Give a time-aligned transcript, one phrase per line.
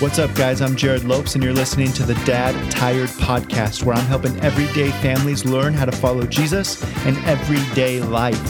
[0.00, 0.60] What's up, guys?
[0.62, 4.90] I'm Jared Lopes, and you're listening to the Dad Tired Podcast, where I'm helping everyday
[5.02, 8.40] families learn how to follow Jesus in everyday life.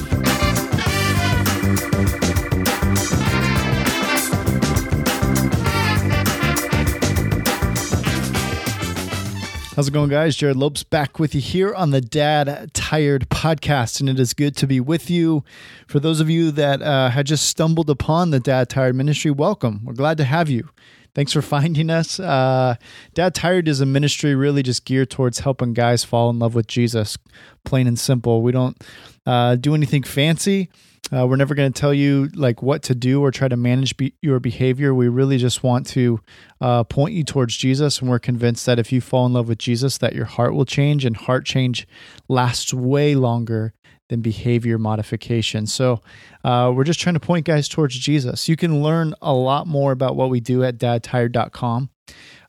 [9.80, 10.36] How's it going, guys?
[10.36, 14.54] Jared Lopes back with you here on the Dad Tired podcast, and it is good
[14.56, 15.42] to be with you.
[15.86, 19.80] For those of you that uh, had just stumbled upon the Dad Tired ministry, welcome.
[19.82, 20.68] We're glad to have you.
[21.14, 22.20] Thanks for finding us.
[22.20, 22.74] Uh,
[23.14, 26.66] Dad Tired is a ministry really just geared towards helping guys fall in love with
[26.66, 27.16] Jesus,
[27.64, 28.42] plain and simple.
[28.42, 28.76] We don't
[29.24, 30.68] uh, do anything fancy.
[31.12, 33.96] Uh, we're never going to tell you like what to do or try to manage
[33.96, 34.94] be- your behavior.
[34.94, 36.20] We really just want to
[36.60, 39.58] uh, point you towards Jesus, and we're convinced that if you fall in love with
[39.58, 41.86] Jesus, that your heart will change, and heart change
[42.28, 43.74] lasts way longer
[44.08, 45.66] than behavior modification.
[45.66, 46.02] So
[46.44, 48.48] uh, we're just trying to point guys towards Jesus.
[48.48, 51.90] You can learn a lot more about what we do at dadtired.com.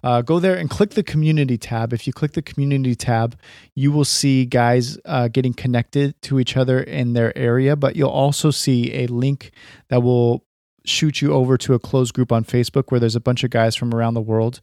[0.04, 1.94] Uh, go there and click the community tab.
[1.94, 3.38] If you click the community tab,
[3.76, 8.10] you will see guys uh, getting connected to each other in their area, but you'll
[8.10, 9.52] also see a link
[9.90, 10.44] that will
[10.86, 13.76] shoot you over to a closed group on Facebook where there's a bunch of guys
[13.76, 14.60] from around the world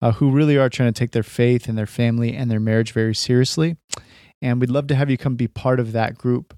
[0.00, 2.92] uh, who really are trying to take their faith and their family and their marriage
[2.92, 3.76] very seriously
[4.40, 6.54] and we'd love to have you come be part of that group.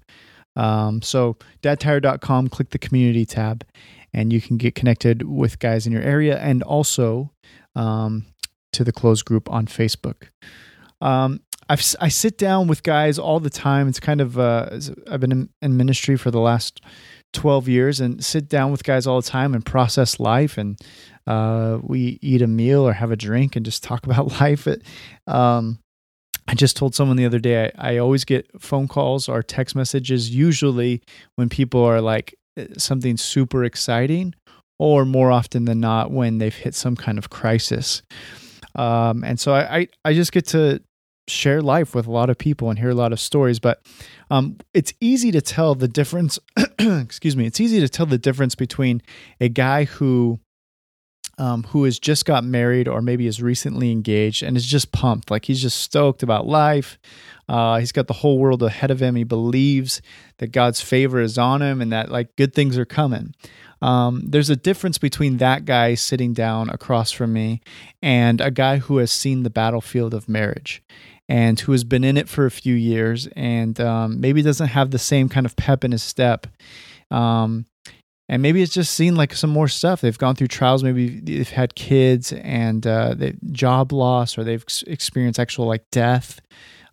[0.55, 3.65] Um, so, dadtired.com, click the community tab,
[4.13, 7.31] and you can get connected with guys in your area and also
[7.75, 8.25] um,
[8.73, 10.27] to the closed group on Facebook.
[11.01, 13.87] Um, I've, I sit down with guys all the time.
[13.87, 16.81] It's kind of, uh, I've been in, in ministry for the last
[17.33, 20.57] 12 years and sit down with guys all the time and process life.
[20.57, 20.77] And
[21.27, 24.67] uh, we eat a meal or have a drink and just talk about life.
[24.67, 24.83] It,
[25.27, 25.79] um,
[26.47, 29.75] I just told someone the other day I, I, always get phone calls or text
[29.75, 31.01] messages, usually
[31.35, 34.33] when people are like eh, something super exciting,
[34.81, 38.01] or more often than not when they've hit some kind of crisis.
[38.73, 40.81] Um, and so I, I, I, just get to
[41.27, 43.59] share life with a lot of people and hear a lot of stories.
[43.59, 43.85] But
[44.31, 46.39] um, it's easy to tell the difference.
[46.79, 47.45] excuse me.
[47.45, 49.03] It's easy to tell the difference between
[49.39, 50.39] a guy who
[51.41, 55.31] um, who has just got married or maybe is recently engaged and is just pumped.
[55.31, 56.99] Like he's just stoked about life.
[57.49, 59.15] Uh, he's got the whole world ahead of him.
[59.15, 60.03] He believes
[60.37, 63.33] that God's favor is on him and that like good things are coming.
[63.81, 67.61] Um, there's a difference between that guy sitting down across from me
[68.03, 70.83] and a guy who has seen the battlefield of marriage
[71.27, 74.91] and who has been in it for a few years and um, maybe doesn't have
[74.91, 76.45] the same kind of pep in his step.
[77.09, 77.65] Um,
[78.31, 79.99] and maybe it's just seen like some more stuff.
[79.99, 80.85] They've gone through trials.
[80.85, 86.39] Maybe they've had kids and uh, they job loss, or they've experienced actual like death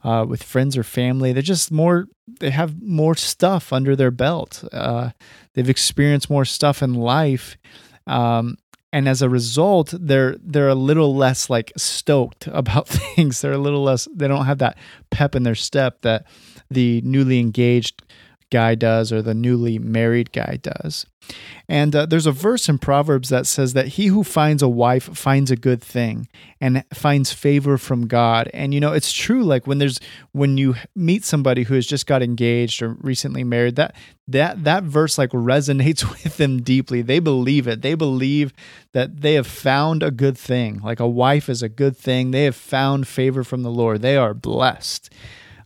[0.02, 1.32] uh, with friends or family.
[1.32, 2.06] They're just more.
[2.40, 4.64] They have more stuff under their belt.
[4.72, 5.10] Uh,
[5.54, 7.56] they've experienced more stuff in life,
[8.08, 8.56] um,
[8.92, 13.42] and as a result, they're they're a little less like stoked about things.
[13.42, 14.08] They're a little less.
[14.12, 14.76] They don't have that
[15.12, 16.26] pep in their step that
[16.68, 18.02] the newly engaged
[18.50, 21.06] guy does or the newly married guy does.
[21.68, 25.04] And uh, there's a verse in Proverbs that says that he who finds a wife
[25.16, 26.28] finds a good thing
[26.60, 28.48] and finds favor from God.
[28.54, 30.00] And you know, it's true like when there's
[30.32, 33.94] when you meet somebody who has just got engaged or recently married, that
[34.28, 37.02] that that verse like resonates with them deeply.
[37.02, 37.82] They believe it.
[37.82, 38.52] They believe
[38.92, 40.80] that they have found a good thing.
[40.82, 42.30] Like a wife is a good thing.
[42.30, 44.00] They have found favor from the Lord.
[44.00, 45.12] They are blessed.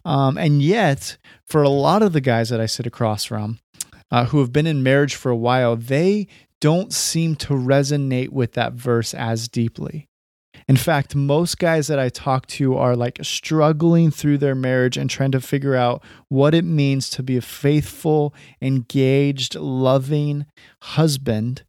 [0.05, 1.17] Um, and yet,
[1.53, 3.59] for a lot of the guys that I sit across from
[4.11, 6.27] uh, who have been in marriage for a while, they
[6.63, 10.09] don't seem to resonate with that verse as deeply.
[10.67, 15.11] In fact, most guys that I talk to are like struggling through their marriage and
[15.11, 20.47] trying to figure out what it means to be a faithful, engaged, loving
[20.81, 21.65] husband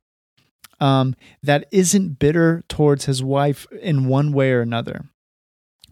[0.79, 5.09] um, that isn't bitter towards his wife in one way or another.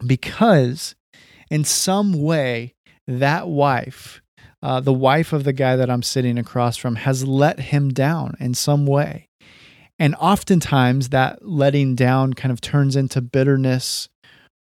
[0.06, 0.94] Because
[1.50, 2.72] in some way,
[3.06, 4.22] that wife,
[4.62, 8.36] uh, the wife of the guy that I'm sitting across from, has let him down
[8.38, 9.28] in some way.
[9.98, 14.08] And oftentimes that letting down kind of turns into bitterness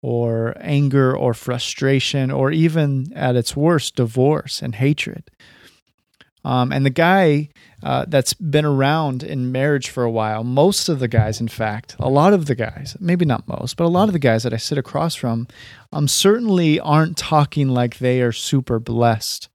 [0.02, 5.30] or anger or frustration or even at its worst, divorce and hatred.
[6.48, 7.50] Um, and the guy
[7.84, 11.98] uh, that's been around in marriage for a while, most of the guys, in fact,
[12.00, 14.54] a lot of the guys, maybe not most, but a lot of the guys that
[14.54, 15.50] I sit across from,
[15.92, 19.50] um, certainly aren't talking like they are super blessed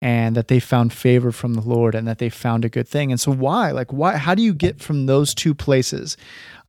[0.00, 3.12] and that they found favor from the Lord and that they found a good thing.
[3.12, 3.70] And so, why?
[3.70, 4.16] Like, why?
[4.16, 6.16] How do you get from those two places?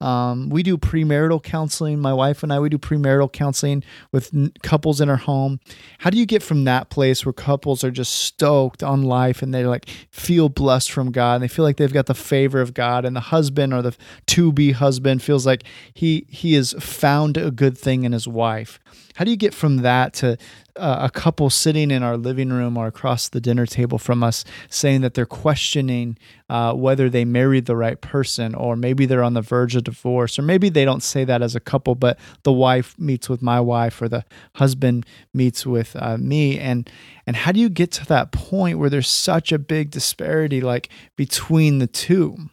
[0.03, 1.99] Um, we do premarital counseling.
[1.99, 5.61] My wife and I, we do premarital counseling with n- couples in our home.
[5.99, 9.53] How do you get from that place where couples are just stoked on life and
[9.53, 12.73] they like feel blessed from God and they feel like they've got the favor of
[12.73, 13.95] God and the husband or the
[14.27, 15.63] to be husband feels like
[15.93, 18.79] he he has found a good thing in his wife?
[19.15, 20.37] How do you get from that to
[20.75, 24.43] uh, a couple sitting in our living room or across the dinner table from us
[24.69, 26.17] saying that they're questioning
[26.49, 30.39] uh, whether they married the right person or maybe they're on the verge of divorce
[30.39, 33.59] or maybe they don't say that as a couple but the wife meets with my
[33.59, 34.25] wife or the
[34.55, 36.57] husband meets with uh, me.
[36.59, 36.89] And
[37.25, 40.89] and how do you get to that point where there's such a big disparity like
[41.15, 42.49] between the two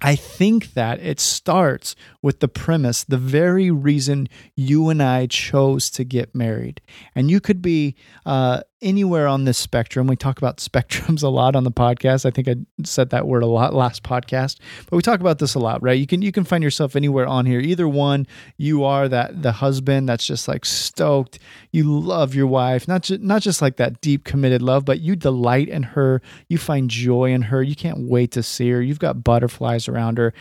[0.00, 5.90] I think that it starts with the premise, the very reason you and I chose
[5.90, 6.80] to get married.
[7.14, 10.06] And you could be uh, anywhere on this spectrum.
[10.06, 12.24] We talk about spectrums a lot on the podcast.
[12.24, 14.58] I think I said that word a lot last podcast,
[14.88, 15.98] but we talk about this a lot, right?
[15.98, 17.60] You can you can find yourself anywhere on here.
[17.60, 18.26] Either one,
[18.56, 21.38] you are that the husband that's just like stoked.
[21.72, 25.16] You love your wife, not just not just like that deep committed love, but you
[25.16, 26.22] delight in her.
[26.48, 27.62] You find joy in her.
[27.62, 28.80] You can't wait to see her.
[28.80, 30.32] You've got butterflies around her,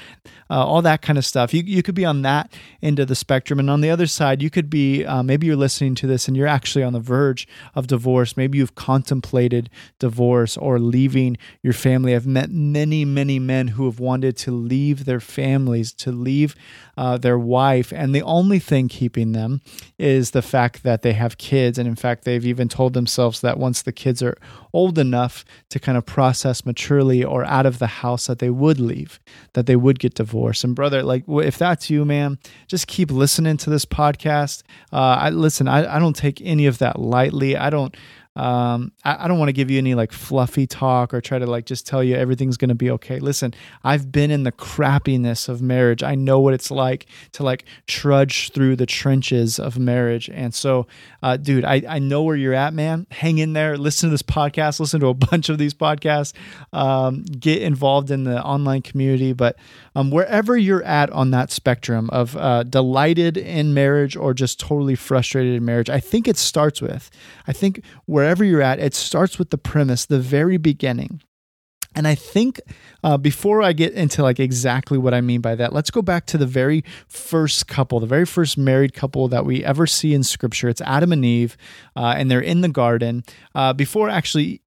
[0.50, 1.54] uh, all that kind of stuff.
[1.54, 4.42] You you could be on that end of the spectrum, and on the other side,
[4.42, 7.48] you could be uh, maybe you're listening to this and you're actually on the verge
[7.76, 8.38] of divorce divorce.
[8.38, 9.70] Maybe you've contemplated
[10.00, 12.16] divorce or leaving your family.
[12.16, 16.56] I've met many, many men who have wanted to leave their families, to leave
[16.98, 19.62] uh, their wife, and the only thing keeping them
[20.00, 21.78] is the fact that they have kids.
[21.78, 24.36] And in fact, they've even told themselves that once the kids are
[24.74, 28.80] old enough to kind of process maturely or out of the house, that they would
[28.80, 29.20] leave,
[29.54, 30.64] that they would get divorced.
[30.64, 34.64] And brother, like if that's you, man, just keep listening to this podcast.
[34.92, 35.68] Uh, I listen.
[35.68, 37.56] I, I don't take any of that lightly.
[37.56, 37.96] I don't
[38.38, 41.48] um, I, I don't want to give you any like fluffy talk or try to
[41.48, 43.20] like just tell you everything's going to be okay.
[43.20, 43.54] Listen,
[43.84, 46.04] I've been in the crappiness of marriage.
[46.04, 50.30] I know what it's like to like trudge through the trenches of marriage.
[50.30, 50.86] And so,
[51.24, 53.08] uh, dude, I, I know where you're at, man.
[53.10, 53.76] Hang in there.
[53.76, 54.80] Listen to this podcast.
[54.80, 56.34] Listen to a bunch of these podcasts.
[56.72, 59.34] Um, get involved in the online community.
[59.34, 59.58] But
[59.96, 64.94] um, wherever you're at on that spectrum of uh, delighted in marriage or just totally
[64.94, 67.10] frustrated in marriage, I think it starts with,
[67.48, 67.84] I think
[68.28, 71.22] wherever you're at, it starts with the premise, the very beginning.
[71.96, 72.60] And I think
[73.02, 76.26] uh, before I get into like exactly what I mean by that, let's go back
[76.28, 80.24] to the very first couple, the very first married couple that we ever see in
[80.24, 80.68] Scripture.
[80.68, 81.56] It's Adam and Eve,
[81.96, 83.24] uh, and they're in the garden.
[83.56, 84.62] Uh, before actually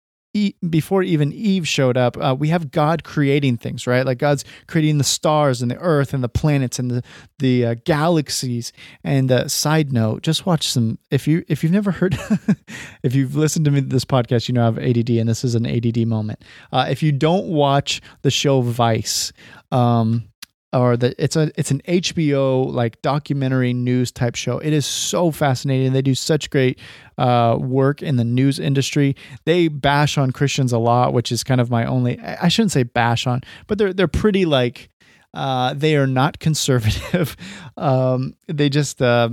[0.68, 4.06] before even Eve showed up, uh, we have God creating things, right?
[4.06, 7.02] Like God's creating the stars and the earth and the planets and the
[7.38, 8.72] the uh, galaxies.
[9.02, 10.98] And uh, side note, just watch some.
[11.10, 12.16] If you if you've never heard,
[13.02, 15.54] if you've listened to me this podcast, you know I have ADD, and this is
[15.54, 16.44] an ADD moment.
[16.72, 19.32] Uh, if you don't watch the show Vice,
[19.72, 20.30] um,
[20.72, 24.58] or the it's a it's an HBO like documentary news type show.
[24.58, 25.92] It is so fascinating.
[25.92, 26.78] They do such great
[27.18, 29.16] uh, work in the news industry.
[29.44, 32.20] They bash on Christians a lot, which is kind of my only.
[32.20, 34.90] I shouldn't say bash on, but they're they're pretty like
[35.34, 37.36] uh, they are not conservative.
[37.76, 39.30] um, they just uh,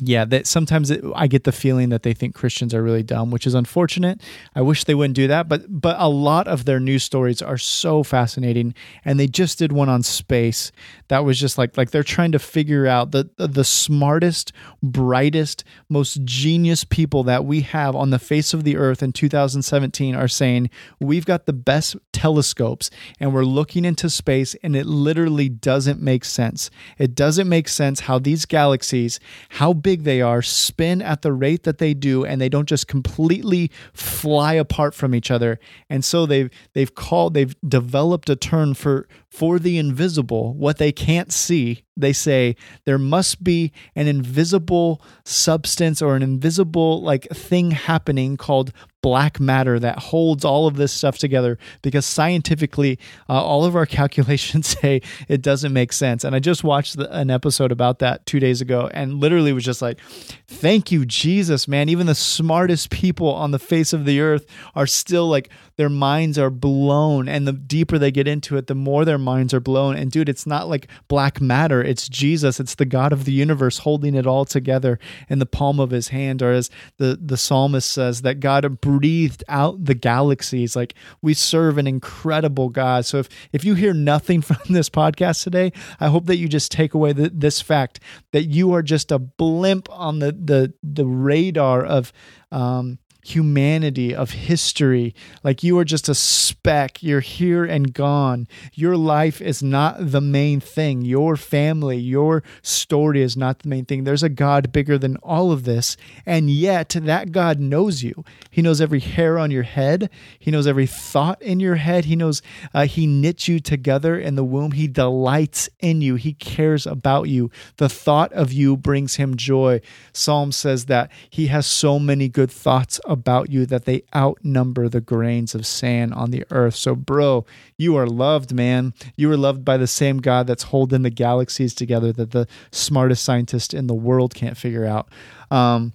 [0.00, 3.30] yeah, that sometimes it, I get the feeling that they think Christians are really dumb,
[3.30, 4.20] which is unfortunate.
[4.54, 7.58] I wish they wouldn't do that, but but a lot of their news stories are
[7.58, 8.74] so fascinating,
[9.04, 10.72] and they just did one on space
[11.08, 14.52] that was just like like they're trying to figure out the the, the smartest,
[14.82, 20.14] brightest, most genius people that we have on the face of the earth in 2017
[20.14, 20.70] are saying
[21.00, 26.24] we've got the best telescopes and we're looking into space, and it literally doesn't make
[26.24, 26.70] sense.
[26.98, 29.20] It doesn't make sense how these galaxies
[29.50, 32.88] how big they are spin at the rate that they do and they don't just
[32.88, 35.60] completely fly apart from each other.
[35.88, 40.90] And so they've they've called they've developed a term for for the invisible what they
[40.90, 47.70] can't see they say there must be an invisible substance or an invisible like thing
[47.70, 48.72] happening called
[49.04, 52.98] black matter that holds all of this stuff together because scientifically
[53.28, 56.24] uh, all of our calculations say it doesn't make sense.
[56.24, 59.62] And i just watched the, an episode about that two days ago and literally was
[59.62, 60.00] just like
[60.46, 61.90] thank you jesus man.
[61.90, 66.38] Even the smartest people on the face of the earth are still like their minds
[66.38, 67.28] are blown.
[67.28, 69.96] And the deeper they get into it the more their minds are blown.
[69.96, 73.78] And dude it's not like black matter it's jesus it's the god of the universe
[73.78, 74.98] holding it all together
[75.28, 79.44] in the palm of his hand or as the the psalmist says that god breathed
[79.48, 80.76] out the galaxies.
[80.76, 83.06] Like we serve an incredible God.
[83.06, 86.72] So if, if you hear nothing from this podcast today, I hope that you just
[86.72, 88.00] take away the, this fact
[88.32, 92.12] that you are just a blimp on the, the, the radar of,
[92.50, 95.14] um, humanity, of history.
[95.42, 97.02] Like you are just a speck.
[97.02, 98.46] You're here and gone.
[98.74, 101.02] Your life is not the main thing.
[101.02, 104.04] Your family, your story is not the main thing.
[104.04, 105.96] There's a God bigger than all of this.
[106.26, 108.24] And yet, that God knows you.
[108.50, 112.04] He knows every hair on your head, He knows every thought in your head.
[112.04, 114.72] He knows uh, He knit you together in the womb.
[114.72, 117.50] He delights in you, He cares about you.
[117.78, 119.80] The thought of you brings Him joy.
[120.12, 125.00] Psalm says that He has so many good thoughts about you that they outnumber the
[125.00, 126.74] grains of sand on the earth.
[126.74, 127.46] So, bro,
[127.78, 128.92] you are loved, man.
[129.16, 133.24] You are loved by the same God that's holding the galaxies together that the smartest
[133.24, 135.08] scientist in the world can't figure out.
[135.50, 135.94] Um,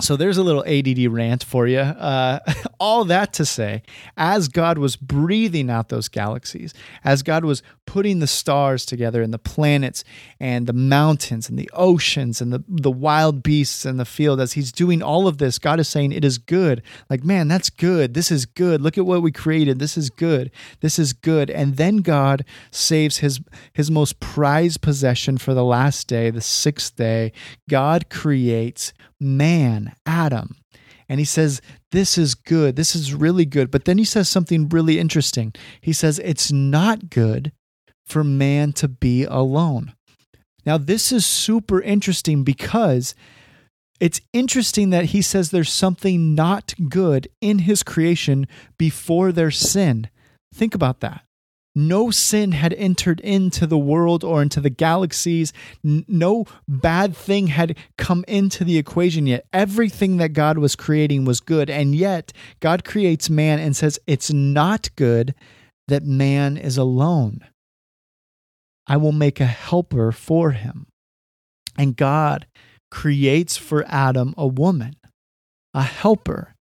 [0.00, 1.78] so there's a little ADD rant for you.
[1.78, 2.40] Uh,
[2.80, 3.82] all that to say,
[4.16, 6.74] as God was breathing out those galaxies,
[7.04, 10.02] as God was putting the stars together and the planets
[10.40, 14.54] and the mountains and the oceans and the, the wild beasts in the field, as
[14.54, 16.82] He's doing all of this, God is saying, It is good.
[17.08, 18.14] Like, man, that's good.
[18.14, 18.80] This is good.
[18.80, 19.78] Look at what we created.
[19.78, 20.50] This is good.
[20.80, 21.50] This is good.
[21.50, 23.40] And then God saves His,
[23.72, 27.32] his most prized possession for the last day, the sixth day.
[27.68, 28.92] God creates
[29.24, 30.56] man, Adam.
[31.08, 32.76] And he says, This is good.
[32.76, 33.70] This is really good.
[33.70, 35.52] But then he says something really interesting.
[35.80, 37.52] He says, It's not good
[38.06, 39.94] for man to be alone.
[40.66, 43.14] Now, this is super interesting because
[44.00, 48.46] it's interesting that he says there's something not good in his creation
[48.78, 50.08] before their sin.
[50.54, 51.24] Think about that
[51.74, 55.52] no sin had entered into the world or into the galaxies.
[55.82, 59.46] No bad thing had come into the equation yet.
[59.52, 61.68] Everything that God was creating was good.
[61.68, 65.34] And yet, God creates man and says, It's not good
[65.88, 67.40] that man is alone.
[68.86, 70.86] I will make a helper for him.
[71.76, 72.46] And God
[72.90, 74.94] creates for Adam a woman,
[75.72, 76.53] a helper.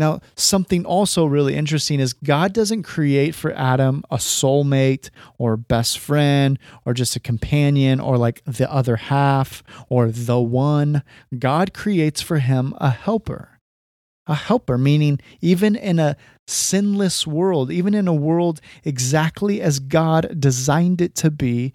[0.00, 5.98] Now, something also really interesting is God doesn't create for Adam a soulmate or best
[5.98, 11.02] friend or just a companion or like the other half or the one.
[11.38, 13.58] God creates for him a helper.
[14.26, 16.16] A helper, meaning even in a
[16.46, 21.74] sinless world, even in a world exactly as God designed it to be,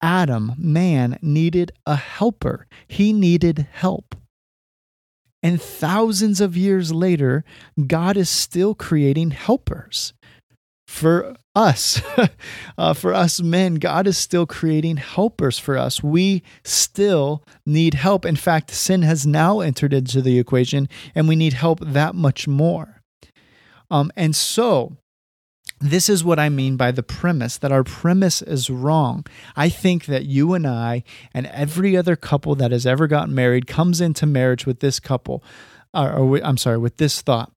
[0.00, 2.66] Adam, man, needed a helper.
[2.88, 4.14] He needed help.
[5.46, 7.44] And thousands of years later,
[7.86, 10.12] God is still creating helpers
[10.88, 12.02] for us.
[12.78, 16.02] uh, for us men, God is still creating helpers for us.
[16.02, 18.24] We still need help.
[18.24, 22.48] In fact, sin has now entered into the equation, and we need help that much
[22.48, 23.00] more.
[23.88, 24.96] Um, and so,
[25.80, 29.26] this is what I mean by the premise that our premise is wrong.
[29.54, 31.04] I think that you and I
[31.34, 35.44] and every other couple that has ever gotten married comes into marriage with this couple,
[35.92, 37.52] or, or I'm sorry, with this thought.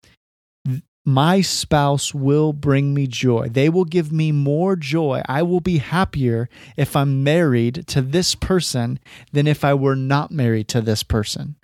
[1.05, 3.47] My spouse will bring me joy.
[3.49, 5.23] They will give me more joy.
[5.25, 8.99] I will be happier if I'm married to this person
[9.31, 11.55] than if I were not married to this person.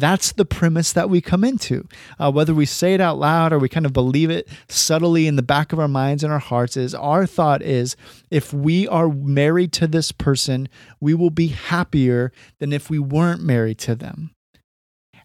[0.00, 1.86] That's the premise that we come into.
[2.18, 5.36] Uh, whether we say it out loud or we kind of believe it subtly in
[5.36, 7.94] the back of our minds and our hearts, is our thought is
[8.30, 10.68] if we are married to this person,
[11.00, 14.34] we will be happier than if we weren't married to them.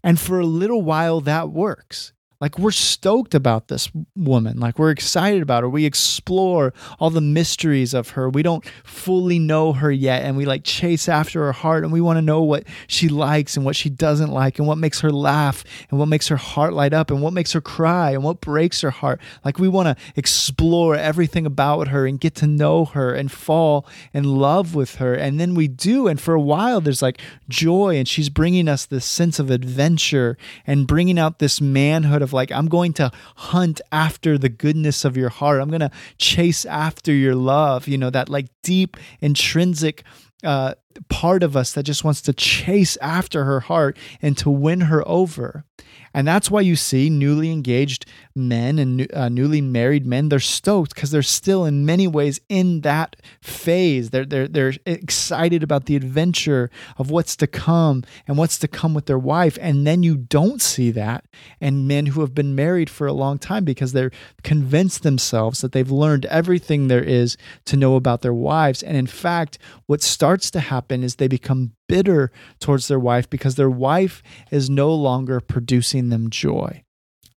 [0.03, 2.13] And for a little while, that works.
[2.41, 4.61] Like we're stoked about this woman.
[4.61, 5.69] Like we're excited about her.
[5.69, 8.29] We explore all the mysteries of her.
[8.29, 10.23] We don't fully know her yet.
[10.23, 13.57] And we like chase after her heart and we want to know what she likes
[13.57, 16.71] and what she doesn't like and what makes her laugh and what makes her heart
[16.71, 19.19] light up and what makes her cry and what breaks her heart.
[19.43, 23.85] Like we want to explore everything about her and get to know her and fall
[24.13, 25.13] in love with her.
[25.13, 26.07] And then we do.
[26.07, 27.19] And for a while, there's like
[27.49, 32.28] joy and she's bringing us this sense of adventure and bringing out this manhood of
[32.29, 35.61] of like, I'm going to hunt after the goodness of your heart.
[35.61, 40.03] I'm going to chase after your love, you know, that like deep, intrinsic
[40.43, 40.75] uh,
[41.09, 45.05] part of us that just wants to chase after her heart and to win her
[45.07, 45.65] over.
[46.13, 48.05] And that's why you see newly engaged
[48.39, 52.81] men and uh, newly married men, they're stoked because they're still in many ways in
[52.81, 54.09] that phase.
[54.09, 58.93] They're, they're, they're excited about the adventure of what's to come and what's to come
[58.93, 59.57] with their wife.
[59.61, 61.25] And then you don't see that.
[61.59, 64.11] And men who have been married for a long time because they're
[64.43, 68.81] convinced themselves that they've learned everything there is to know about their wives.
[68.81, 73.55] And in fact, what starts to happen is they become bitter towards their wife because
[73.55, 76.83] their wife is no longer producing them joy.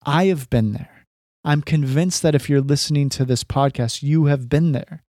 [0.04, 1.06] I have been there.
[1.44, 5.02] I'm convinced that if you're listening to this podcast, you have been there,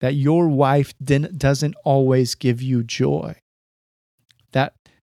[0.00, 3.36] that your wife doesn't always give you joy.
[4.52, 4.74] That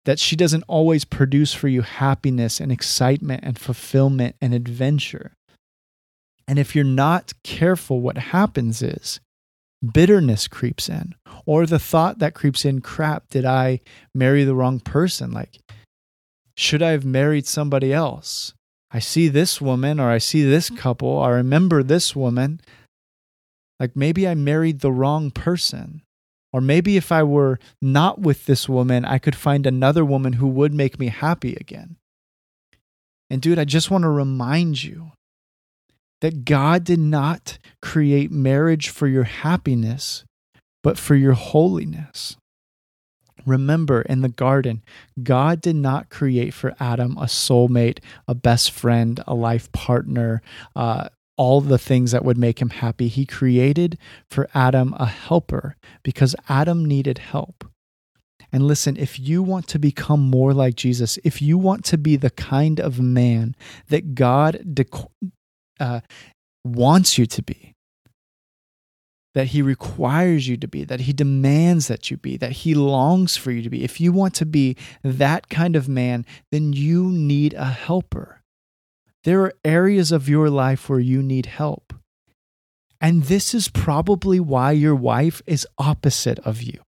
[0.05, 5.33] that she doesn't always produce for you happiness and excitement and fulfillment and adventure.
[6.47, 9.19] And if you're not careful, what happens is
[9.93, 13.81] bitterness creeps in, or the thought that creeps in crap, did I
[14.15, 15.33] marry the wrong person?
[15.33, 15.59] Like,
[16.57, 18.55] should I have married somebody else?
[18.97, 20.79] I see this woman, or I see this mm-hmm.
[20.79, 22.63] couple, I remember this woman.
[23.79, 26.01] Like, maybe I married the wrong person.
[26.51, 30.47] Or maybe if I were not with this woman, I could find another woman who
[30.47, 31.97] would make me happy again.
[33.29, 35.13] And dude, I just want to remind you
[36.23, 40.25] that God did not create marriage for your happiness,
[40.83, 42.39] but for your holiness.
[43.47, 44.83] Remember, in the garden,
[45.23, 50.43] God did not create for Adam a soulmate, a best friend, a life partner,
[50.75, 53.09] uh, all the things that would make him happy.
[53.09, 53.99] He created
[54.31, 57.65] for Adam a helper because Adam needed help.
[58.53, 62.17] And listen, if you want to become more like Jesus, if you want to be
[62.17, 63.55] the kind of man
[63.89, 64.65] that God
[65.79, 66.01] uh,
[66.65, 67.75] wants you to be,
[69.37, 73.37] that he requires you to be, that he demands that you be, that he longs
[73.37, 74.75] for you to be, if you want to be
[75.05, 78.41] that kind of man, then you need a helper.
[79.25, 81.93] There are areas of your life where you need help.
[82.99, 86.81] And this is probably why your wife is opposite of you.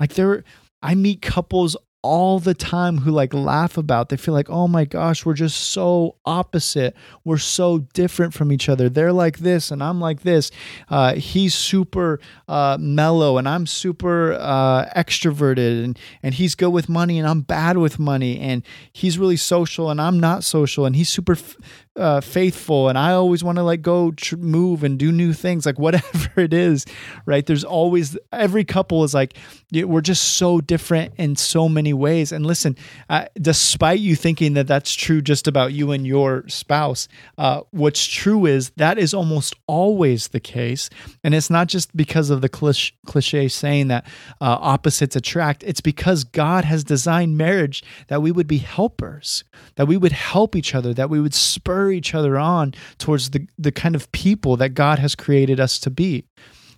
[0.00, 0.42] Like there
[0.80, 4.84] I meet couples all the time who like laugh about they feel like oh my
[4.84, 6.94] gosh we're just so opposite.
[7.24, 8.90] We're so different from each other.
[8.90, 10.50] They're like this and i'm like this.
[10.90, 16.90] Uh, he's super uh, mellow and i'm super uh, extroverted and, and he's good with
[16.90, 20.96] money and i'm bad with money and he's really social and i'm not social and
[20.96, 21.56] he's super f-
[21.96, 25.64] uh, faithful and I always want to like go tr- move and do new things,
[25.66, 26.86] like whatever it is,
[27.26, 27.44] right?
[27.44, 29.36] There's always every couple is like
[29.72, 32.32] we're just so different in so ways.
[32.32, 32.76] And listen,
[33.08, 37.08] uh, despite you thinking that that's true just about you and your spouse,
[37.38, 40.90] uh, what's true is that is almost always the case,
[41.22, 44.04] and it's not just because of the cliche, saying that
[44.40, 45.62] uh, opposites attract.
[45.62, 49.44] It's because God has designed marriage that we would be helpers,
[49.76, 53.46] that we would help each other, that we would spur each other on towards the,
[53.58, 56.24] the kind of people that God has created us to be.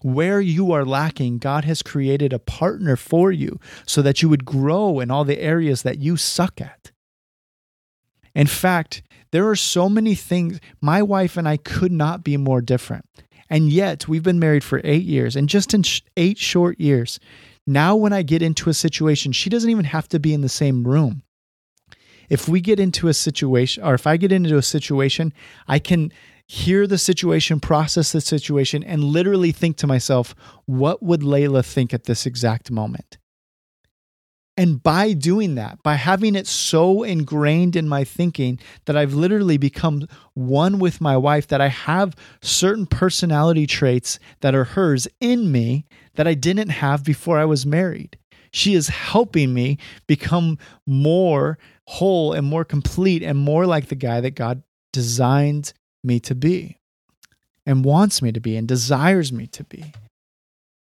[0.02, 4.44] Where you are lacking, God has created a partner for you so that you would
[4.44, 6.92] grow in all the areas that you suck at.
[8.34, 10.60] In fact, there are so many things.
[10.80, 13.06] My wife and I could not be more different.
[13.48, 15.36] And yet, we've been married for eight years.
[15.36, 17.18] And just in sh- eight short years,
[17.66, 20.48] now when I get into a situation, she doesn't even have to be in the
[20.48, 21.22] same room
[22.28, 25.32] if we get into a situation or if I get into a situation,
[25.68, 26.12] I can
[26.48, 30.34] hear the situation, process the situation, and literally think to myself,
[30.66, 33.18] what would Layla think at this exact moment?
[34.58, 39.58] And by doing that, by having it so ingrained in my thinking that I've literally
[39.58, 45.52] become one with my wife, that I have certain personality traits that are hers in
[45.52, 48.18] me that I didn't have before I was married.
[48.50, 50.56] She is helping me become
[50.86, 55.74] more whole and more complete and more like the guy that God designed
[56.06, 56.78] me to be
[57.66, 59.92] and wants me to be and desires me to be.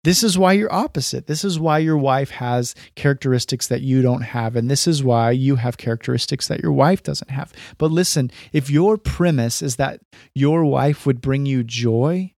[0.04, 1.28] This is why you're opposite.
[1.28, 4.56] This is why your wife has characteristics that you don't have.
[4.56, 7.54] And this is why you have characteristics that your wife doesn't have.
[7.78, 10.02] But listen, if your premise is that
[10.34, 12.34] your wife would bring you joy,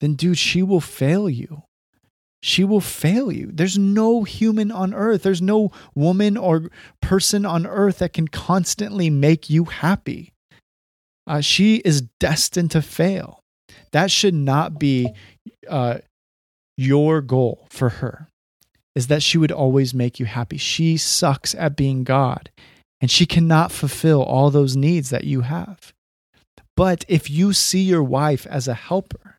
[0.00, 1.64] then dude, she will fail you
[2.44, 3.48] she will fail you.
[3.50, 9.08] There's no human on earth, there's no woman or person on earth that can constantly
[9.08, 10.33] make you happy.
[11.26, 13.40] Uh, she is destined to fail.
[13.92, 15.12] That should not be
[15.68, 15.98] uh,
[16.76, 18.28] your goal for her,
[18.94, 20.56] is that she would always make you happy.
[20.56, 22.50] She sucks at being God,
[23.00, 25.92] and she cannot fulfill all those needs that you have.
[26.76, 29.38] But if you see your wife as a helper,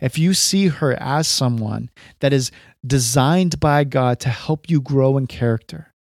[0.00, 2.50] if you see her as someone that is
[2.84, 5.91] designed by God to help you grow in character,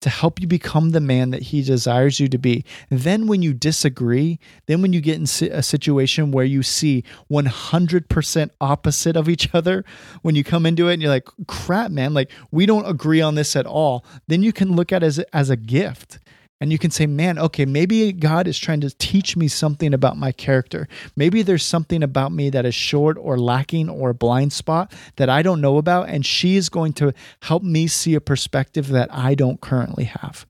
[0.00, 2.64] to help you become the man that he desires you to be.
[2.88, 8.50] Then, when you disagree, then when you get in a situation where you see 100%
[8.60, 9.84] opposite of each other,
[10.22, 13.34] when you come into it and you're like, crap, man, like we don't agree on
[13.34, 16.18] this at all, then you can look at it as, as a gift
[16.60, 20.18] and you can say, man, okay, maybe God is trying to teach me something about
[20.18, 20.88] my character.
[21.16, 25.30] Maybe there's something about me that is short or lacking or a blind spot that
[25.30, 26.10] I don't know about.
[26.10, 30.46] And she is going to help me see a perspective that I don't currently have.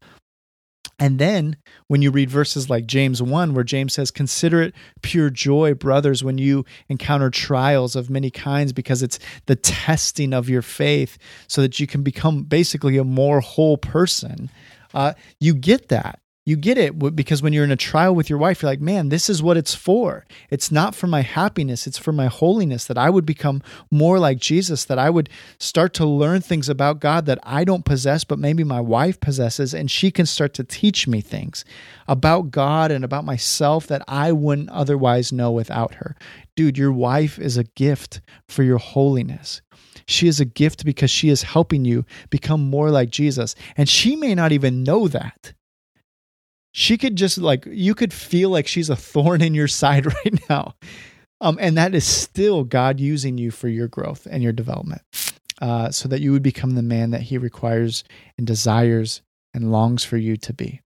[0.99, 5.31] And then when you read verses like James 1, where James says, Consider it pure
[5.31, 10.61] joy, brothers, when you encounter trials of many kinds, because it's the testing of your
[10.61, 14.51] faith so that you can become basically a more whole person.
[14.95, 18.39] Uh, you get that you get it because when you're in a trial with your
[18.39, 20.27] wife, you're like, man, this is what it's for.
[20.49, 24.39] It's not for my happiness, it's for my holiness, that I would become more like
[24.39, 28.39] Jesus, that I would start to learn things about God that I don't possess, but
[28.39, 31.65] maybe my wife possesses, and she can start to teach me things
[32.09, 36.17] about God and about myself that I wouldn't otherwise know without her.
[36.57, 39.61] Dude, your wife is a gift for your holiness.
[40.11, 43.55] She is a gift because she is helping you become more like Jesus.
[43.77, 45.53] And she may not even know that.
[46.73, 50.49] She could just like you could feel like she's a thorn in your side right
[50.49, 50.75] now.
[51.41, 55.03] Um, and that is still god using you for your growth and your development
[55.63, 58.05] uh, so that you would become the man that he requires
[58.37, 59.23] and desires
[59.55, 60.83] and longs for you to be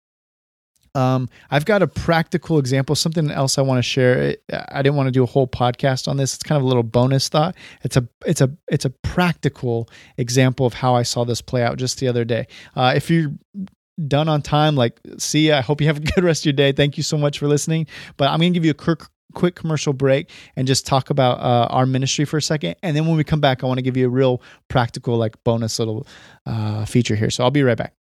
[0.94, 4.36] um, I've got a practical example, something else I want to share.
[4.50, 6.34] I didn't want to do a whole podcast on this.
[6.34, 7.54] It's kind of a little bonus thought.
[7.82, 11.78] It's a it's a it's a practical example of how I saw this play out
[11.78, 12.46] just the other day.
[12.74, 13.32] Uh, if you're
[14.08, 14.76] done on time.
[14.76, 15.52] Like, see.
[15.52, 16.72] I hope you have a good rest of your day.
[16.72, 17.86] Thank you so much for listening.
[18.16, 19.02] But I'm to give you a quick,
[19.34, 22.76] quick commercial break and just talk about uh, our ministry for a second.
[22.82, 25.42] And then when we come back, I want to give you a real practical, like,
[25.44, 26.06] bonus little
[26.46, 27.30] uh, feature here.
[27.30, 27.94] So I'll be right back.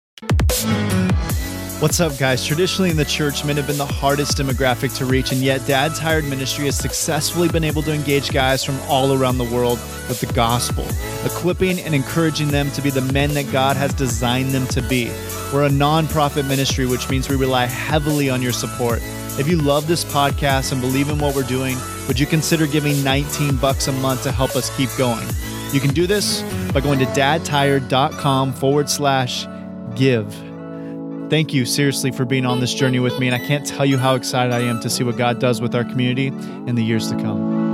[1.81, 2.45] What's up, guys?
[2.45, 5.95] Traditionally in the church, men have been the hardest demographic to reach, and yet Dad
[5.95, 10.21] Tired Ministry has successfully been able to engage guys from all around the world with
[10.21, 10.85] the gospel,
[11.25, 15.07] equipping and encouraging them to be the men that God has designed them to be.
[15.53, 18.99] We're a nonprofit ministry, which means we rely heavily on your support.
[19.39, 21.77] If you love this podcast and believe in what we're doing,
[22.09, 25.29] would you consider giving 19 bucks a month to help us keep going?
[25.73, 29.47] You can do this by going to dadtired.com forward slash
[29.95, 30.48] give.
[31.31, 33.29] Thank you, seriously, for being on this journey with me.
[33.29, 35.75] And I can't tell you how excited I am to see what God does with
[35.75, 37.68] our community in the years to come.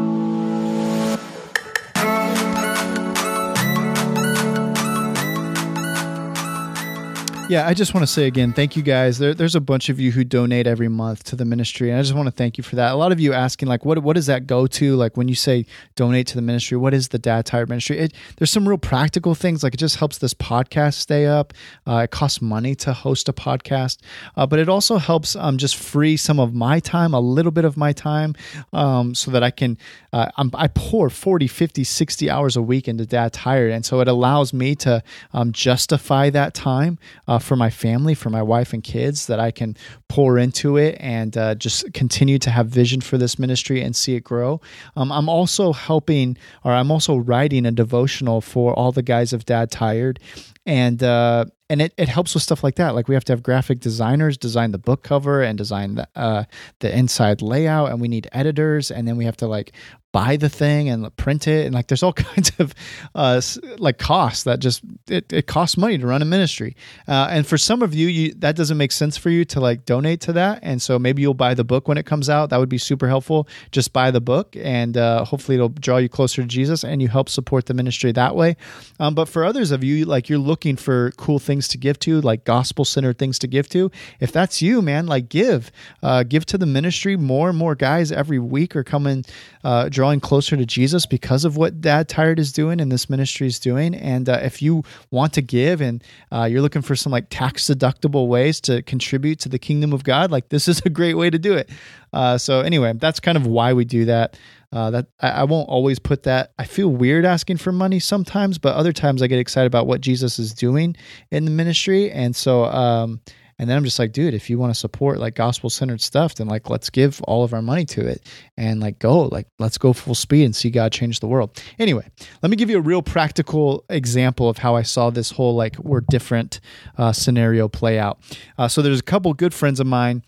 [7.47, 9.19] Yeah, I just want to say again, thank you guys.
[9.19, 12.03] There, there's a bunch of you who donate every month to the ministry, and I
[12.03, 12.93] just want to thank you for that.
[12.93, 14.97] A lot of you asking, like, what what does that go to?
[14.97, 17.99] Like, when you say donate to the ministry, what is the Dad Tired Ministry?
[17.99, 19.63] It, there's some real practical things.
[19.63, 21.53] Like, it just helps this podcast stay up.
[21.87, 23.99] Uh, it costs money to host a podcast,
[24.37, 27.67] uh, but it also helps um, just free some of my time, a little bit
[27.67, 28.35] of my time,
[28.73, 29.77] um, so that I can.
[30.15, 34.09] Uh, i pour 40, 50, 60 hours a week into Dad Tired, and so it
[34.09, 35.03] allows me to
[35.35, 36.99] um, justify that time.
[37.27, 39.77] Uh, uh, for my family, for my wife and kids, that I can
[40.09, 44.15] pour into it and uh, just continue to have vision for this ministry and see
[44.15, 44.61] it grow.
[44.97, 49.45] Um, I'm also helping, or I'm also writing a devotional for all the guys of
[49.45, 50.21] Dad Tired,
[50.65, 52.95] and uh, and it, it helps with stuff like that.
[52.95, 56.45] Like we have to have graphic designers design the book cover and design the, uh,
[56.81, 59.73] the inside layout, and we need editors, and then we have to like
[60.15, 61.67] buy the thing and print it.
[61.67, 62.73] And like there's all kinds of
[63.17, 63.43] uh,
[63.79, 66.77] like costs that just it, it costs money to run a ministry.
[67.09, 69.85] Uh, and for some of you, you that doesn't make sense for you to like
[69.85, 70.61] donate to that.
[70.63, 72.51] And so maybe you'll buy the book when it comes out.
[72.51, 73.49] That would be super helpful.
[73.73, 77.09] Just buy the book and uh, hopefully it'll draw you closer to jesus and you
[77.09, 78.57] help support the ministry that way.
[79.01, 82.21] Um, but for others of you like you're looking for cool things to give to
[82.21, 83.91] like gospel centered things to give to.
[84.21, 85.73] If that's you man like give
[86.05, 87.17] uh, give to the ministry.
[87.17, 89.25] More and more guys every week are coming
[89.65, 93.47] uh, drawing closer to Jesus because of what Dad Tired is doing and this ministry
[93.47, 93.95] is doing.
[93.95, 97.71] And uh, if you want to give and uh, you're looking for some like tax
[97.71, 101.31] deductible ways to contribute to the kingdom of God, like this is a great way
[101.31, 101.71] to do it.
[102.13, 104.39] Uh, so anyway, that's kind of why we do that.
[104.71, 106.53] Uh, that I, I, won't always put that.
[106.59, 110.03] I feel weird asking for money sometimes, but other times I get excited about what
[110.03, 110.97] Jesus is doing
[111.31, 113.21] in the ministry, and so um,
[113.59, 116.35] and then I'm just like, dude, if you want to support like gospel centered stuff,
[116.35, 119.79] then like let's give all of our money to it and like go, like let's
[119.79, 121.63] go full speed and see God change the world.
[121.79, 122.09] Anyway,
[122.43, 125.79] let me give you a real practical example of how I saw this whole like
[125.79, 126.61] we're different
[126.99, 128.19] uh, scenario play out.
[128.59, 130.23] Uh, so there's a couple good friends of mine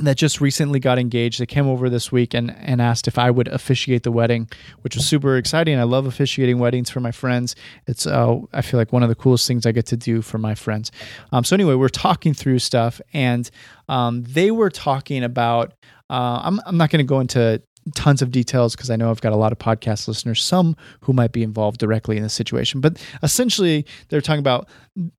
[0.00, 1.40] that just recently got engaged.
[1.40, 4.48] They came over this week and, and asked if I would officiate the wedding,
[4.82, 5.78] which was super exciting.
[5.78, 7.56] I love officiating weddings for my friends.
[7.86, 10.38] It's uh, I feel like one of the coolest things I get to do for
[10.38, 10.92] my friends.
[11.32, 13.50] Um, so anyway, we're talking through stuff, and
[13.88, 15.74] um, they were talking about.
[16.10, 17.60] Uh, I'm I'm not going to go into
[17.94, 21.12] tons of details because I know I've got a lot of podcast listeners, some who
[21.12, 22.80] might be involved directly in the situation.
[22.80, 24.68] But essentially, they're talking about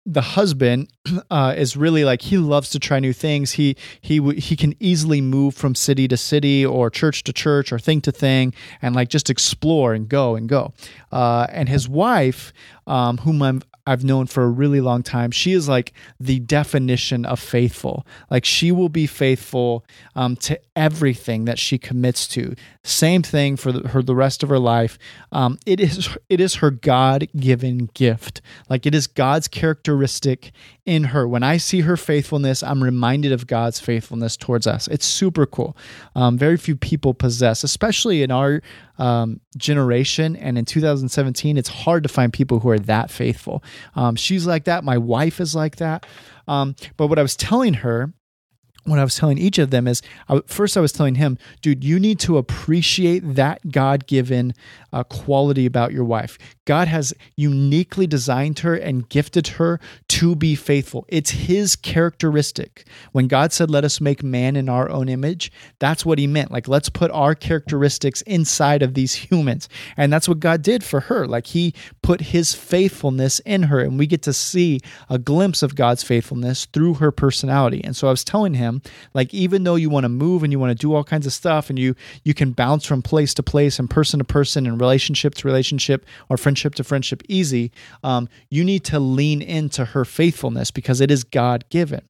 [0.05, 0.89] the husband
[1.32, 3.53] uh, is really like he loves to try new things.
[3.53, 7.79] He he he can easily move from city to city or church to church or
[7.79, 10.73] thing to thing and like just explore and go and go.
[11.12, 12.53] Uh, and his wife,
[12.88, 15.32] um, whom I'm I've known for a really long time.
[15.32, 18.06] She is like the definition of faithful.
[18.30, 19.84] Like she will be faithful
[20.15, 22.54] um, to everything that she commits to.
[22.84, 24.99] Same thing for the, her the rest of her life.
[25.32, 28.41] Um, it is it is her God given gift.
[28.69, 30.52] Like it is God's characteristic
[30.86, 31.28] in her.
[31.28, 34.88] When I see her faithfulness, I'm reminded of God's faithfulness towards us.
[34.88, 35.75] It's super cool.
[36.15, 38.62] Um, very few people possess, especially in our
[38.99, 43.63] um, generation and in 2017, it's hard to find people who are that faithful.
[43.96, 44.84] Um, she's like that.
[44.84, 46.06] My wife is like that.
[46.48, 48.13] Um, but what I was telling her
[48.89, 50.02] what I was telling each of them is
[50.47, 54.54] first I was telling him, dude, you need to appreciate that God given
[54.91, 56.38] uh, quality about your wife.
[56.65, 61.06] God has uniquely designed her and gifted her to be faithful.
[61.08, 62.88] It's his characteristic.
[63.12, 66.52] When God said, let us make man in our own image, that's what he meant.
[66.52, 69.67] Like, let's put our characteristics inside of these humans.
[69.97, 71.28] And that's what God did for her.
[71.28, 75.75] Like, he put his faithfulness in her, and we get to see a glimpse of
[75.75, 77.82] God's faithfulness through her personality.
[77.84, 78.79] And so I was telling him,
[79.13, 81.34] like, even though you want to move and you want to do all kinds of
[81.34, 84.80] stuff and you you can bounce from place to place and person to person and
[84.80, 87.72] relationship to relationship or friendship to friendship easy,
[88.04, 92.02] um, you need to lean into her faithfulness because it is God given.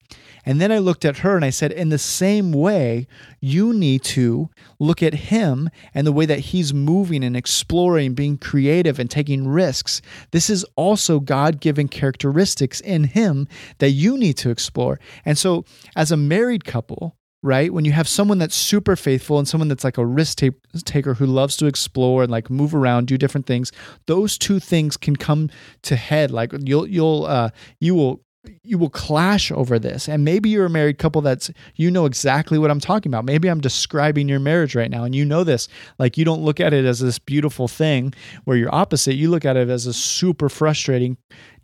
[0.46, 3.08] And then I looked at her and I said, in the same way,
[3.40, 8.38] you need to look at him and the way that he's moving and exploring, being
[8.38, 10.02] creative and taking risks.
[10.32, 15.00] This is also God given characteristics in him that you need to explore.
[15.24, 17.72] And so, as a married couple, right?
[17.72, 20.40] When you have someone that's super faithful and someone that's like a risk
[20.86, 23.72] taker who loves to explore and like move around, do different things,
[24.08, 25.50] those two things can come
[25.84, 26.32] to head.
[26.32, 28.22] Like you'll you'll uh you will
[28.64, 30.08] you will clash over this.
[30.08, 33.26] And maybe you're a married couple that's you know exactly what I'm talking about.
[33.26, 35.68] Maybe I'm describing your marriage right now and you know this.
[35.98, 38.14] Like you don't look at it as this beautiful thing
[38.46, 39.16] where you're opposite.
[39.16, 41.18] You look at it as a super frustrating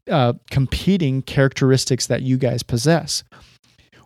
[0.10, 3.24] uh, competing characteristics that you guys possess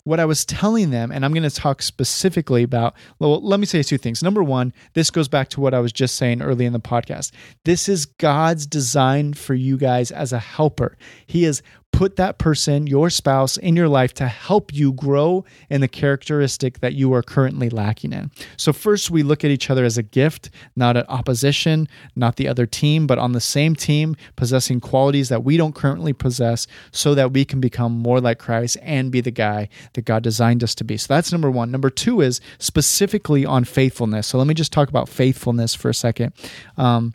[0.04, 3.66] what I was telling them, and I'm going to talk specifically about, well, let me
[3.66, 4.24] say two things.
[4.24, 7.32] Number one, this goes back to what I was just saying early in the podcast.
[7.66, 10.98] This is God's design for you guys as a helper.
[11.26, 11.62] He is
[12.00, 16.80] put that person, your spouse, in your life to help you grow in the characteristic
[16.80, 18.32] that you are currently lacking in.
[18.56, 22.48] So, first, we look at each other as a gift, not at opposition, not the
[22.48, 27.14] other team, but on the same team, possessing qualities that we don't currently possess so
[27.16, 30.74] that we can become more like Christ and be the guy that God designed us
[30.76, 30.96] to be.
[30.96, 31.70] So, that's number one.
[31.70, 34.28] Number two is specifically on faithfulness.
[34.28, 36.32] So, let me just talk about faithfulness for a second.
[36.78, 37.14] Um,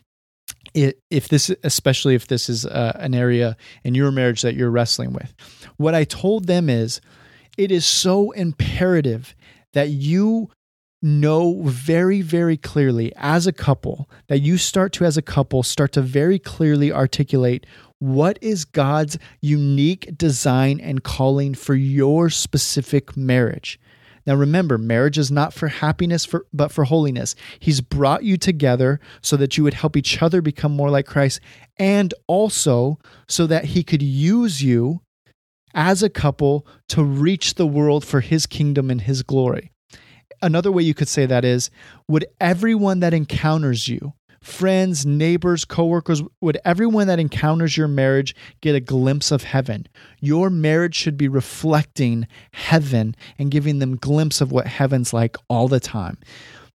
[0.75, 5.13] if this especially if this is uh, an area in your marriage that you're wrestling
[5.13, 5.33] with.
[5.77, 7.01] What i told them is
[7.57, 9.35] it is so imperative
[9.73, 10.51] that you
[11.03, 15.93] know very very clearly as a couple that you start to as a couple start
[15.93, 17.67] to very clearly articulate
[17.99, 23.81] what is God's unique design and calling for your specific marriage
[24.27, 27.35] now remember, marriage is not for happiness for, but for holiness.
[27.59, 31.41] He's brought you together so that you would help each other become more like Christ
[31.77, 35.01] and also so that he could use you
[35.75, 39.73] as a couple to reach the world for his kingdom and his glory.
[40.41, 41.71] Another way you could say that is
[42.09, 48.75] would everyone that encounters you friends, neighbors, coworkers, would everyone that encounters your marriage get
[48.75, 49.87] a glimpse of heaven?
[50.21, 55.69] Your marriage should be reflecting heaven and giving them glimpse of what heaven's like all
[55.69, 56.19] the time.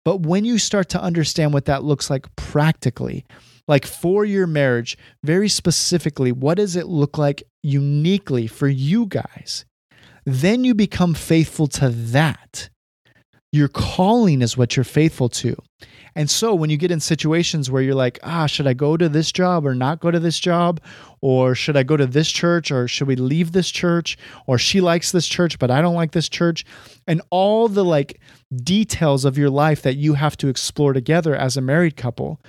[0.06, 3.25] But when you start to understand what that looks like practically,
[3.67, 9.65] like for your marriage, very specifically, what does it look like uniquely for you guys?
[10.25, 12.69] Then you become faithful to that.
[13.51, 15.56] Your calling is what you're faithful to.
[16.17, 19.08] And so when you get in situations where you're like, ah, should I go to
[19.08, 20.82] this job or not go to this job?
[21.21, 24.17] Or should I go to this church or should we leave this church?
[24.47, 26.65] Or she likes this church, but I don't like this church.
[27.06, 28.19] And all the like
[28.63, 32.41] details of your life that you have to explore together as a married couple.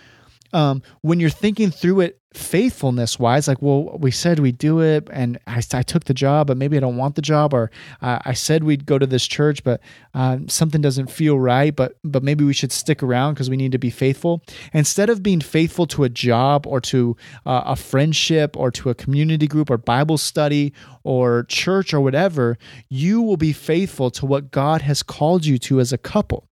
[0.53, 5.09] Um, when you're thinking through it faithfulness wise like well we said we'd do it
[5.11, 7.71] and I, I took the job but maybe i don't want the job or
[8.03, 9.81] uh, i said we'd go to this church but
[10.13, 13.73] uh, something doesn't feel right but but maybe we should stick around because we need
[13.73, 14.43] to be faithful.
[14.73, 18.95] Instead of being faithful to a job or to uh, a friendship or to a
[18.95, 20.73] community group or bible study
[21.05, 22.59] or church or whatever
[22.89, 26.48] you will be faithful to what god has called you to as a couple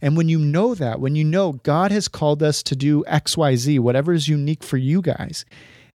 [0.00, 3.80] and when you know that, when you know God has called us to do XYZ,
[3.80, 5.44] whatever is unique for you guys,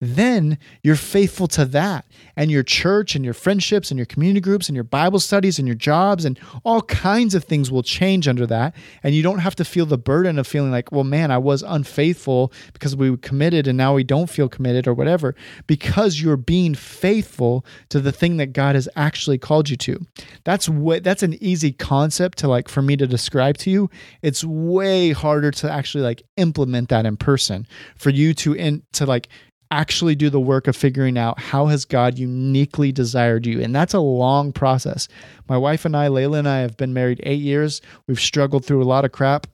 [0.01, 2.05] then you're faithful to that.
[2.35, 5.67] And your church and your friendships and your community groups and your Bible studies and
[5.67, 8.75] your jobs and all kinds of things will change under that.
[9.03, 11.63] And you don't have to feel the burden of feeling like, well, man, I was
[11.63, 15.35] unfaithful because we committed and now we don't feel committed or whatever,
[15.67, 20.05] because you're being faithful to the thing that God has actually called you to.
[20.45, 23.89] That's what that's an easy concept to like for me to describe to you.
[24.21, 29.05] It's way harder to actually like implement that in person for you to in to
[29.05, 29.27] like
[29.71, 33.61] actually do the work of figuring out how has God uniquely desired you.
[33.61, 35.07] And that's a long process.
[35.47, 37.81] My wife and I, Layla and I, have been married eight years.
[38.07, 39.47] We've struggled through a lot of crap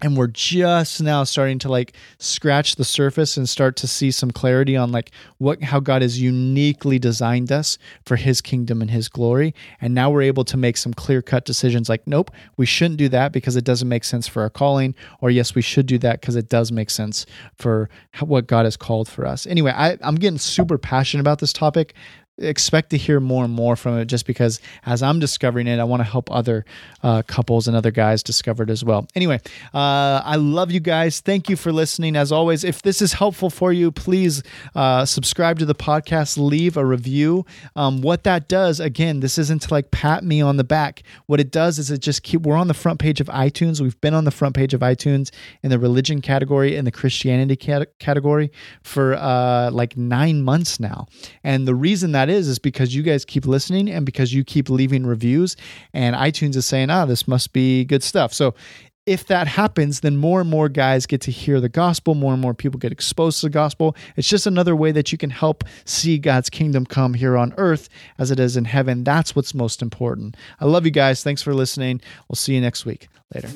[0.00, 4.30] and we're just now starting to like scratch the surface and start to see some
[4.30, 9.08] clarity on like what how God has uniquely designed us for his kingdom and his
[9.08, 9.54] glory.
[9.80, 13.08] And now we're able to make some clear cut decisions like nope we shouldn't do
[13.08, 14.94] that because it doesn't make sense for our calling.
[15.20, 17.88] Or yes we should do that because it does make sense for
[18.20, 19.46] what God has called for us.
[19.46, 21.94] Anyway I, I'm getting super passionate about this topic
[22.38, 25.84] expect to hear more and more from it just because as I'm discovering it, I
[25.84, 26.64] want to help other
[27.02, 29.06] uh, couples and other guys discover it as well.
[29.14, 29.40] Anyway,
[29.74, 31.20] uh, I love you guys.
[31.20, 32.16] Thank you for listening.
[32.16, 34.42] As always, if this is helpful for you, please
[34.74, 37.44] uh, subscribe to the podcast, leave a review.
[37.76, 41.02] Um, what that does, again, this isn't to like pat me on the back.
[41.26, 43.80] What it does is it just keep, we're on the front page of iTunes.
[43.80, 45.30] We've been on the front page of iTunes
[45.62, 48.50] in the religion category and the Christianity cat- category
[48.82, 51.06] for uh, like nine months now.
[51.42, 54.68] And the reason that is is because you guys keep listening and because you keep
[54.68, 55.56] leaving reviews
[55.92, 58.54] and iTunes is saying, "Ah, this must be good stuff." So
[59.06, 62.42] if that happens, then more and more guys get to hear the gospel, more and
[62.42, 63.96] more people get exposed to the gospel.
[64.16, 67.88] It's just another way that you can help see God's kingdom come here on earth
[68.18, 69.04] as it is in heaven.
[69.04, 70.36] That's what's most important.
[70.60, 71.22] I love you guys.
[71.22, 72.02] Thanks for listening.
[72.28, 73.08] We'll see you next week.
[73.34, 73.48] Later.